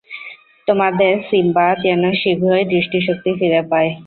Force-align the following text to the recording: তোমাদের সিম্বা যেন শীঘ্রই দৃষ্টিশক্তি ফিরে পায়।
তোমাদের 0.67 1.13
সিম্বা 1.29 1.67
যেন 1.83 2.01
শীঘ্রই 2.21 2.63
দৃষ্টিশক্তি 2.73 3.31
ফিরে 3.39 3.61
পায়। 3.71 3.91